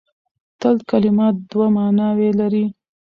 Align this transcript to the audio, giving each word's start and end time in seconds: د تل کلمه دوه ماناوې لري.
د 0.03 0.03
تل 0.59 0.75
کلمه 0.89 1.27
دوه 1.49 1.67
ماناوې 1.75 2.29
لري. 2.39 2.65